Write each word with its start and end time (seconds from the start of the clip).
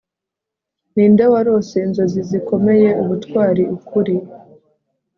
ninde 0.93 1.25
warose 1.33 1.75
inzozi 1.85 2.19
zikomeye, 2.29 2.89
ubutwari, 3.01 3.63
ukuri 3.77 4.15